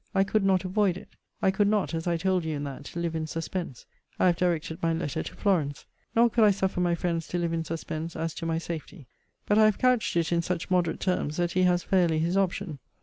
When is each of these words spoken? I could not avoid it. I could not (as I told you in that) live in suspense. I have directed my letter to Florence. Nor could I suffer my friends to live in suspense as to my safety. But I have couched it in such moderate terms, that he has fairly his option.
I 0.15 0.23
could 0.23 0.43
not 0.43 0.65
avoid 0.65 0.97
it. 0.97 1.09
I 1.43 1.51
could 1.51 1.67
not 1.67 1.93
(as 1.93 2.07
I 2.07 2.17
told 2.17 2.43
you 2.43 2.55
in 2.55 2.63
that) 2.63 2.95
live 2.95 3.15
in 3.15 3.27
suspense. 3.27 3.85
I 4.17 4.25
have 4.25 4.35
directed 4.35 4.81
my 4.81 4.93
letter 4.93 5.21
to 5.21 5.35
Florence. 5.35 5.85
Nor 6.15 6.27
could 6.31 6.43
I 6.43 6.49
suffer 6.49 6.79
my 6.79 6.95
friends 6.95 7.27
to 7.27 7.37
live 7.37 7.53
in 7.53 7.63
suspense 7.63 8.15
as 8.15 8.33
to 8.33 8.47
my 8.47 8.57
safety. 8.57 9.05
But 9.45 9.59
I 9.59 9.65
have 9.65 9.77
couched 9.77 10.15
it 10.17 10.31
in 10.31 10.41
such 10.41 10.71
moderate 10.71 11.01
terms, 11.01 11.37
that 11.37 11.51
he 11.51 11.61
has 11.69 11.83
fairly 11.83 12.17
his 12.17 12.35
option. 12.35 12.79